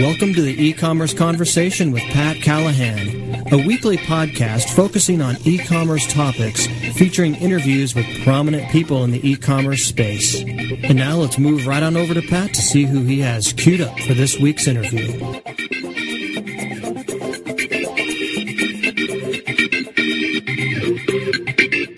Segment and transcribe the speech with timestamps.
[0.00, 6.66] Welcome to the e-commerce conversation with Pat Callahan, a weekly podcast focusing on e-commerce topics,
[6.96, 10.40] featuring interviews with prominent people in the e-commerce space.
[10.40, 13.82] And now let's move right on over to Pat to see who he has queued
[13.82, 15.20] up for this week's interview.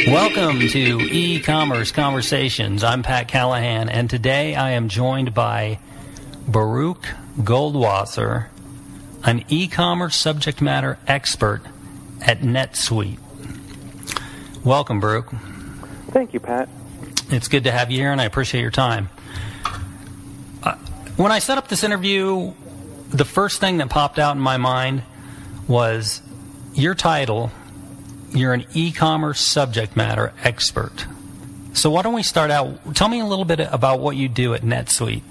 [0.08, 2.82] Welcome to e-commerce conversations.
[2.82, 5.78] I'm Pat Callahan, and today I am joined by
[6.46, 7.06] Baruch
[7.38, 8.48] Goldwasser,
[9.24, 11.62] an e commerce subject matter expert
[12.20, 13.18] at NetSuite.
[14.64, 15.30] Welcome, Baruch.
[16.10, 16.68] Thank you, Pat.
[17.30, 19.08] It's good to have you here, and I appreciate your time.
[20.62, 20.74] Uh,
[21.16, 22.52] when I set up this interview,
[23.10, 25.02] the first thing that popped out in my mind
[25.66, 26.22] was
[26.74, 27.50] your title.
[28.30, 31.06] You're an e commerce subject matter expert.
[31.74, 32.94] So, why don't we start out?
[32.94, 35.22] Tell me a little bit about what you do at NetSuite.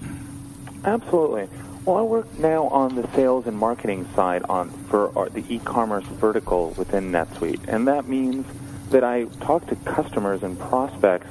[0.84, 1.48] Absolutely.
[1.86, 6.06] Well, I work now on the sales and marketing side on for our, the e-commerce
[6.06, 8.46] vertical within NetSuite, and that means
[8.90, 11.28] that I talk to customers and prospects,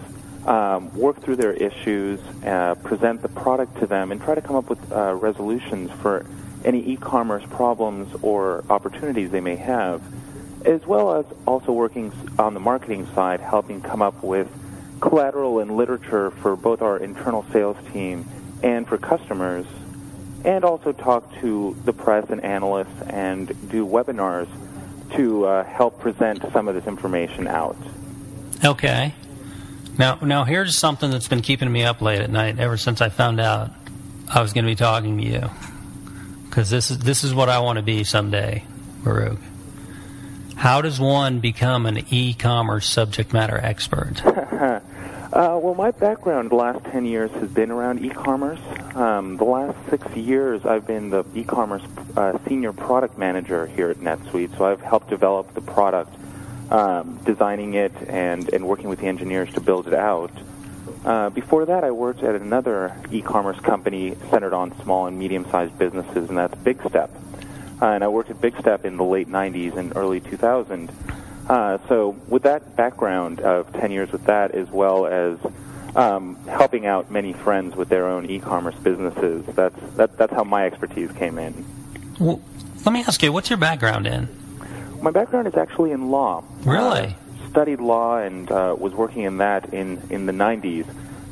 [0.47, 4.57] um, work through their issues, uh, present the product to them, and try to come
[4.57, 6.27] up with uh, resolutions for
[6.65, 10.03] any e-commerce problems or opportunities they may have,
[10.67, 14.49] as well as also working on the marketing side, helping come up with
[15.01, 18.29] collateral and literature for both our internal sales team
[18.63, 19.67] and for customers
[20.45, 24.49] and also talk to the press and analysts and do webinars
[25.15, 27.77] to uh, help present some of this information out.
[28.65, 29.15] Okay.
[29.99, 33.09] Now, now here's something that's been keeping me up late at night ever since I
[33.09, 33.71] found out
[34.29, 35.51] I was going to be talking to you,
[36.45, 38.65] because this is this is what I want to be someday,
[39.03, 39.41] Baruch.
[40.55, 44.23] How does one become an e-commerce subject matter expert?
[45.33, 48.59] Uh, well, my background the last 10 years has been around e-commerce.
[48.97, 51.85] Um, the last six years, I've been the e-commerce
[52.17, 56.13] uh, senior product manager here at NetSuite, so I've helped develop the product,
[56.73, 60.33] um, designing it, and, and working with the engineers to build it out.
[61.05, 66.29] Uh, before that, I worked at another e-commerce company centered on small and medium-sized businesses,
[66.29, 67.09] and that's Big Step.
[67.81, 70.91] Uh, and I worked at Big Step in the late 90s and early 2000.
[71.51, 75.37] Uh, so with that background of 10 years with that, as well as
[75.97, 80.65] um, helping out many friends with their own e-commerce businesses, that's, that, that's how my
[80.65, 81.67] expertise came in.
[82.21, 82.41] Well,
[82.85, 84.29] let me ask you, what's your background in?
[85.03, 86.45] My background is actually in law.
[86.63, 87.17] Really?
[87.17, 90.87] Uh, studied law and uh, was working in that in, in the 90s,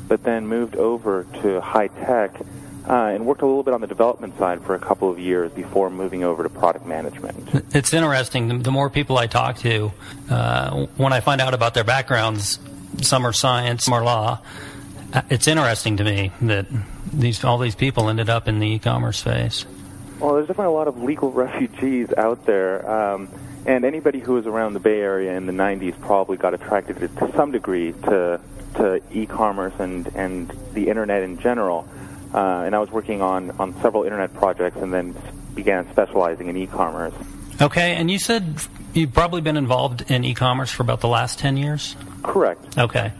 [0.09, 2.41] but then moved over to high tech
[2.89, 5.51] uh, and worked a little bit on the development side for a couple of years
[5.51, 7.63] before moving over to product management.
[7.75, 8.63] It's interesting.
[8.63, 9.91] The more people I talk to,
[10.29, 12.59] uh, when I find out about their backgrounds,
[13.01, 14.39] some are science, some are law.
[15.13, 16.65] uh, It's interesting to me that
[17.13, 19.65] these all these people ended up in the e-commerce space.
[20.19, 22.89] Well, there's definitely a lot of legal refugees out there.
[22.89, 23.29] Um,
[23.65, 27.31] and anybody who was around the Bay Area in the 90s probably got attracted to
[27.35, 28.39] some degree to,
[28.75, 31.87] to e-commerce and, and the internet in general.
[32.33, 35.15] Uh, and I was working on, on several internet projects and then
[35.55, 37.13] began specializing in e-commerce.
[37.61, 38.61] Okay, and you said
[38.93, 41.95] you've probably been involved in e-commerce for about the last 10 years?
[42.23, 42.77] Correct.
[42.77, 43.11] Okay.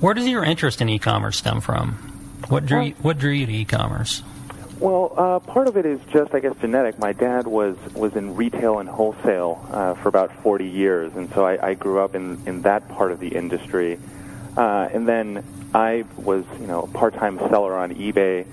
[0.00, 1.92] Where does your interest in e-commerce stem from?
[2.48, 4.22] What drew you, what drew you to e-commerce?
[4.80, 7.00] Well, uh, part of it is just, I guess, genetic.
[7.00, 11.44] My dad was was in retail and wholesale uh, for about 40 years, and so
[11.44, 13.98] I, I grew up in in that part of the industry.
[14.56, 15.44] Uh, and then
[15.74, 18.46] I was, you know, a part-time seller on eBay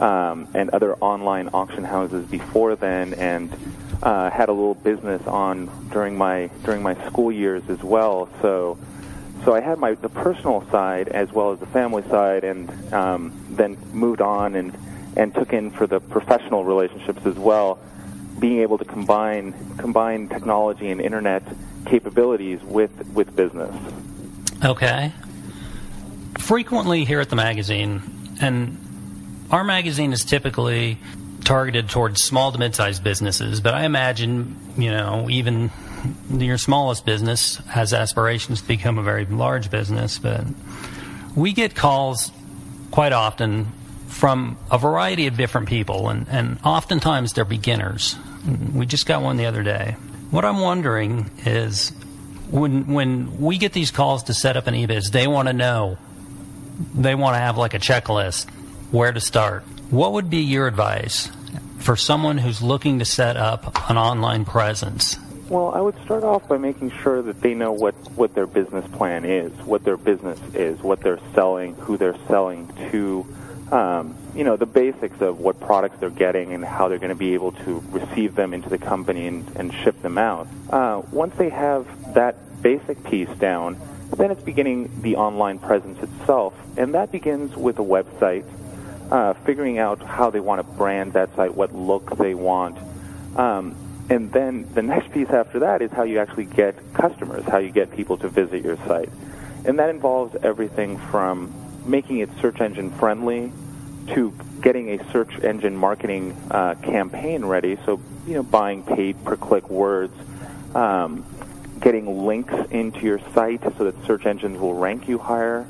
[0.00, 3.50] um, and other online auction houses before then, and
[4.02, 8.28] uh, had a little business on during my during my school years as well.
[8.40, 8.78] So,
[9.44, 13.32] so I had my the personal side as well as the family side, and um,
[13.50, 14.76] then moved on and
[15.16, 17.78] and took in for the professional relationships as well.
[18.42, 21.42] being able to combine combine technology and internet
[21.86, 23.74] capabilities with with business.
[24.64, 25.12] Okay.
[26.38, 28.02] Frequently here at the magazine,
[28.40, 28.78] and
[29.50, 30.98] our magazine is typically
[31.44, 35.70] targeted towards small to mid-sized businesses, but I imagine, you know, even
[36.30, 40.44] your smallest business has aspirations to become a very large business, but
[41.36, 42.30] we get calls
[42.90, 43.72] quite often
[44.08, 48.16] from a variety of different people, and, and oftentimes they're beginners.
[48.74, 49.96] We just got one the other day.
[50.30, 51.90] What I'm wondering is
[52.50, 55.98] when when we get these calls to set up an eBiz, they want to know,
[56.94, 58.48] they want to have like a checklist
[58.90, 59.62] where to start.
[59.90, 61.30] What would be your advice
[61.78, 65.18] for someone who's looking to set up an online presence?
[65.48, 68.88] Well, I would start off by making sure that they know what, what their business
[68.92, 73.26] plan is, what their business is, what they're selling, who they're selling to,
[73.70, 77.14] um, you know, the basics of what products they're getting and how they're going to
[77.14, 80.48] be able to receive them into the company and, and ship them out.
[80.70, 83.76] Uh, once they have that basic piece down,
[84.18, 88.44] then it's beginning the online presence itself, and that begins with a website,
[89.10, 92.78] uh, figuring out how they want to brand that site, what look they want.
[93.36, 93.76] Um,
[94.10, 97.70] and then the next piece after that is how you actually get customers, how you
[97.70, 99.10] get people to visit your site.
[99.64, 101.52] And that involves everything from
[101.86, 103.52] making it search engine friendly
[104.08, 107.76] to getting a search engine marketing uh, campaign ready.
[107.84, 110.14] So, you know, buying paid per click words,
[110.74, 111.24] um,
[111.82, 115.66] getting links into your site so that search engines will rank you higher,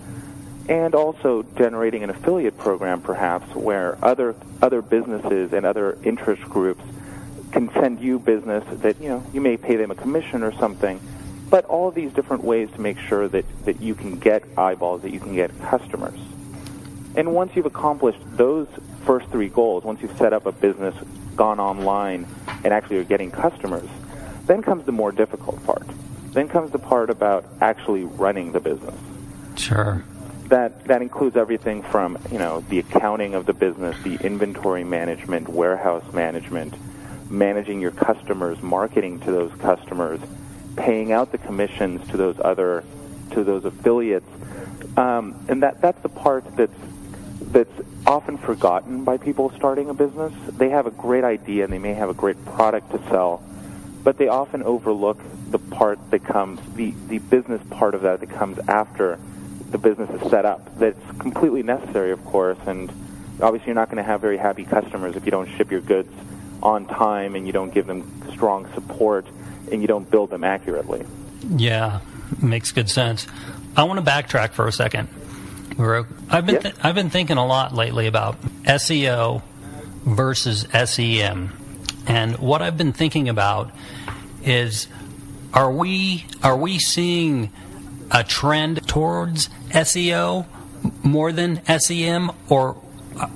[0.69, 6.83] and also generating an affiliate program perhaps where other other businesses and other interest groups
[7.51, 11.01] can send you business that you know you may pay them a commission or something.
[11.51, 15.03] But all of these different ways to make sure that, that you can get eyeballs
[15.03, 16.19] that you can get customers.
[17.15, 18.69] And once you've accomplished those
[19.05, 20.95] first three goals once you've set up a business
[21.35, 22.27] gone online
[22.65, 23.89] and actually are getting customers
[24.47, 25.59] then comes the more difficult
[26.33, 28.95] then comes the part about actually running the business
[29.57, 30.03] Sure.
[30.49, 35.49] that that includes everything from you know the accounting of the business, the inventory management,
[35.49, 36.75] warehouse management,
[37.31, 40.21] managing your customers, marketing to those customers,
[40.77, 42.85] paying out the commissions to those other
[43.33, 44.29] to those affiliates,
[44.97, 46.73] um, and that that's the part that's
[47.53, 47.73] that's
[48.07, 50.33] often forgotten by people starting a business.
[50.49, 53.43] They have a great idea and they may have a great product to sell,
[54.03, 55.19] but they often overlook
[55.53, 59.19] the part that comes the the business part of that that comes after
[59.71, 60.79] the business is set up.
[60.79, 62.91] That's completely necessary, of course, and
[63.41, 66.13] obviously you're not going to have very happy customers if you don't ship your goods
[66.63, 69.27] on time and you don't give them strong support
[69.71, 71.05] and you don't build them accurately.
[71.49, 72.01] Yeah,
[72.41, 73.27] makes good sense.
[73.77, 75.09] I want to backtrack for a second.
[75.79, 79.43] I've been th- I've been thinking a lot lately about SEO
[80.05, 81.53] versus SEM,
[82.07, 83.73] and what I've been thinking about
[84.45, 84.87] is
[85.55, 87.51] are we are we seeing
[88.11, 90.47] a trend towards SEO
[91.03, 92.77] more than SEM, or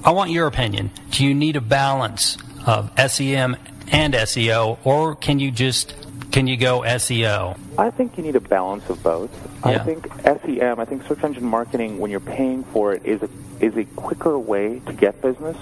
[0.04, 0.90] I- want your opinion.
[1.10, 2.36] Do you need a balance
[2.66, 3.56] of SEM
[3.90, 5.94] and SEO, or can you just
[6.32, 7.56] can you go SEO?
[7.78, 9.30] I think you need a balance of both.
[9.64, 13.28] I think SEM, I think search engine marketing, when you're paying for it, is a,
[13.60, 15.56] is a quicker way to get business.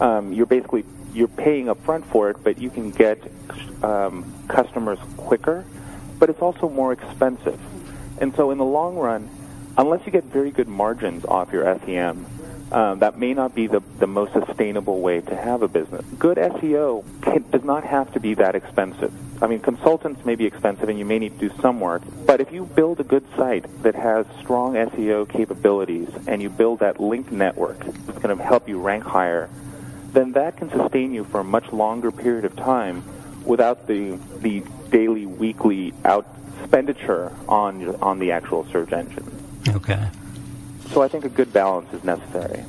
[0.00, 0.84] Um, you're basically
[1.14, 3.18] you're paying upfront for it, but you can get
[3.82, 5.64] um, customers quicker.
[6.18, 7.60] But it's also more expensive,
[8.18, 9.28] and so in the long run,
[9.76, 12.26] unless you get very good margins off your SEM,
[12.72, 16.04] um, that may not be the, the most sustainable way to have a business.
[16.18, 19.12] Good SEO can, does not have to be that expensive.
[19.42, 22.40] I mean, consultants may be expensive and you may need to do some work, but
[22.40, 27.00] if you build a good site that has strong SEO capabilities and you build that
[27.00, 29.50] link network that's going to help you rank higher,
[30.12, 33.04] then that can sustain you for a much longer period of time
[33.44, 36.26] without the, the daily, weekly out
[36.60, 39.30] expenditure on, on the actual search engine.
[39.68, 40.08] Okay.
[40.90, 42.64] So I think a good balance is necessary.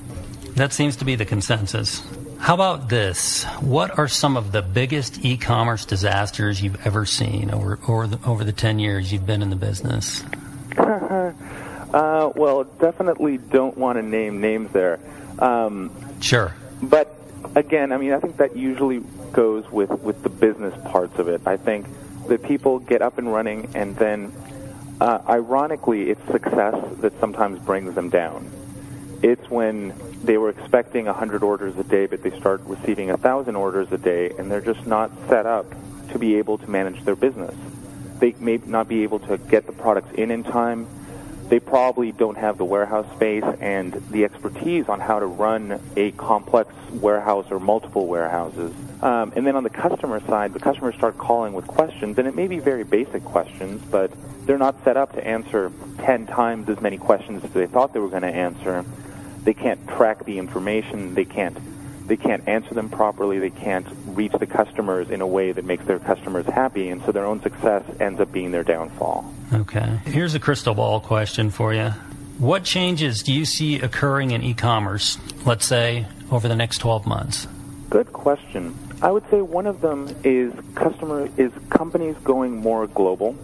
[0.56, 2.02] That seems to be the consensus.
[2.40, 3.44] How about this?
[3.62, 8.44] What are some of the biggest e-commerce disasters you've ever seen over over the, over
[8.44, 10.24] the 10 years you've been in the business?
[11.94, 15.00] Uh, well, definitely don't want to name names there.
[15.40, 15.90] Um,
[16.20, 16.54] Sure.
[16.82, 17.16] but
[17.56, 21.42] again, I mean, I think that usually goes with, with the business parts of it.
[21.46, 21.88] I think
[22.28, 24.32] that people get up and running, and then,
[25.00, 28.50] uh, ironically, it's success that sometimes brings them down.
[29.22, 33.92] It's when they were expecting 100 orders a day, but they start receiving 1,000 orders
[33.92, 35.66] a day, and they're just not set up
[36.12, 37.56] to be able to manage their business.
[38.20, 40.88] They may not be able to get the products in in time.
[41.50, 46.12] They probably don't have the warehouse space and the expertise on how to run a
[46.12, 48.74] complex warehouse or multiple warehouses.
[49.02, 52.36] Um, and then on the customer side, the customers start calling with questions, and it
[52.36, 54.12] may be very basic questions, but
[54.46, 58.00] they're not set up to answer 10 times as many questions as they thought they
[58.00, 58.84] were going to answer.
[59.44, 61.14] They can't track the information.
[61.14, 61.58] They can't
[62.08, 63.40] they can't answer them properly.
[63.40, 67.12] They can't reach the customers in a way that makes their customers happy, and so
[67.12, 69.32] their own success ends up being their downfall.
[69.54, 70.00] Okay.
[70.06, 71.92] Here's a crystal ball question for you.
[72.38, 77.48] What changes do you see occurring in e-commerce, let's say, over the next 12 months?
[77.90, 78.78] Good question.
[79.02, 83.36] I would say one of them is customer is companies going more global.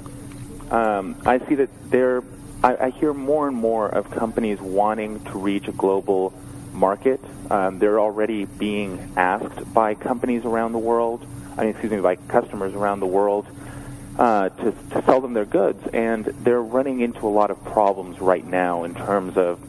[0.71, 2.23] Um, I see that they're.
[2.63, 6.33] I, I hear more and more of companies wanting to reach a global
[6.73, 7.19] market.
[7.49, 11.25] Um, they're already being asked by companies around the world.
[11.57, 13.45] I mean, excuse me, by customers around the world
[14.17, 18.19] uh, to, to sell them their goods, and they're running into a lot of problems
[18.19, 19.59] right now in terms of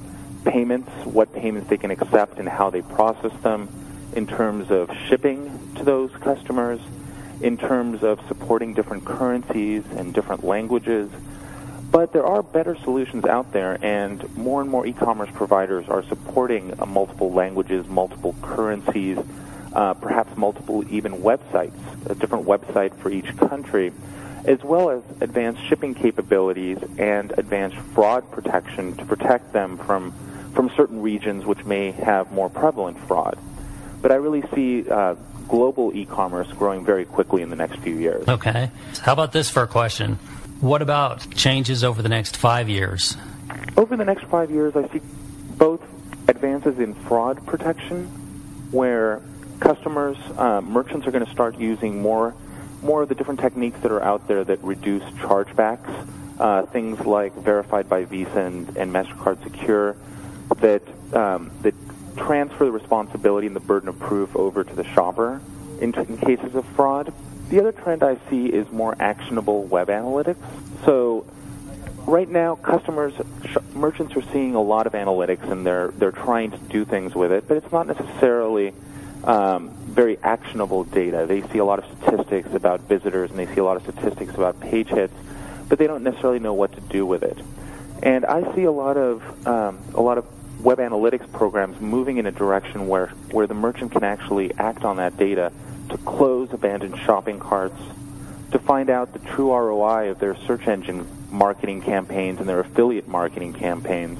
[0.44, 3.68] payments, what payments they can accept, and how they process them
[4.14, 6.80] in terms of shipping to those customers,
[7.40, 11.10] in terms of supporting different currencies and different languages.
[11.92, 16.80] But there are better solutions out there, and more and more e-commerce providers are supporting
[16.80, 19.18] uh, multiple languages, multiple currencies,
[19.74, 21.76] uh, perhaps multiple even websites,
[22.08, 23.92] a different website for each country,
[24.46, 30.14] as well as advanced shipping capabilities and advanced fraud protection to protect them from
[30.54, 33.38] from certain regions which may have more prevalent fraud.
[34.00, 35.14] But I really see uh,
[35.48, 38.26] global e-commerce growing very quickly in the next few years.
[38.28, 38.70] Okay.
[39.02, 40.18] How about this for a question?
[40.62, 43.16] What about changes over the next five years?
[43.76, 45.00] Over the next five years, I see
[45.58, 45.82] both
[46.28, 48.06] advances in fraud protection,
[48.70, 49.20] where
[49.58, 52.36] customers, uh, merchants are going to start using more,
[52.80, 56.08] more of the different techniques that are out there that reduce chargebacks.
[56.38, 59.96] Uh, things like verified by Visa and, and Mastercard Secure,
[60.60, 61.74] that um, that
[62.16, 65.40] transfer the responsibility and the burden of proof over to the shopper
[65.80, 67.12] in, in cases of fraud.
[67.52, 70.38] The other trend I see is more actionable web analytics.
[70.86, 71.26] So
[72.06, 73.12] right now, customers,
[73.74, 77.30] merchants are seeing a lot of analytics and they're they're trying to do things with
[77.30, 78.72] it, but it's not necessarily
[79.24, 81.26] um, very actionable data.
[81.28, 84.32] They see a lot of statistics about visitors and they see a lot of statistics
[84.32, 85.12] about page hits,
[85.68, 87.36] but they don't necessarily know what to do with it.
[88.02, 90.24] And I see a lot of um, a lot of
[90.64, 94.96] web analytics programs moving in a direction where, where the merchant can actually act on
[94.96, 95.52] that data
[95.92, 97.80] to close abandoned shopping carts,
[98.50, 103.06] to find out the true ROI of their search engine marketing campaigns and their affiliate
[103.06, 104.18] marketing campaigns,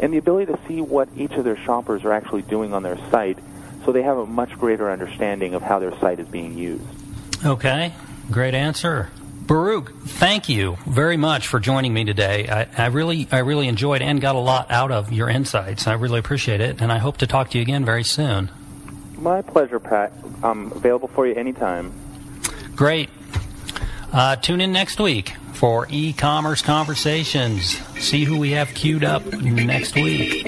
[0.00, 2.98] and the ability to see what each of their shoppers are actually doing on their
[3.10, 3.38] site
[3.84, 6.84] so they have a much greater understanding of how their site is being used.
[7.44, 7.92] Okay,
[8.30, 9.10] great answer.
[9.46, 12.48] Baruch, thank you very much for joining me today.
[12.48, 15.86] I, I, really, I really enjoyed and got a lot out of your insights.
[15.86, 18.50] I really appreciate it, and I hope to talk to you again very soon.
[19.24, 20.12] My pleasure, Pat.
[20.42, 21.94] I'm available for you anytime.
[22.76, 23.08] Great.
[24.12, 27.78] Uh, tune in next week for e-commerce conversations.
[27.98, 30.44] See who we have queued up next week.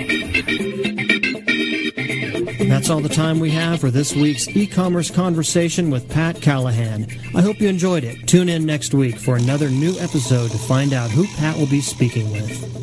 [2.68, 7.06] That's all the time we have for this week's e-commerce conversation with Pat Callahan.
[7.34, 8.28] I hope you enjoyed it.
[8.28, 11.80] Tune in next week for another new episode to find out who Pat will be
[11.80, 12.76] speaking with.